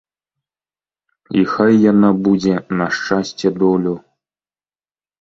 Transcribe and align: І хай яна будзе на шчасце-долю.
І 1.41 1.43
хай 1.51 1.77
яна 1.91 2.11
будзе 2.25 2.55
на 2.83 2.91
шчасце-долю. 2.99 3.99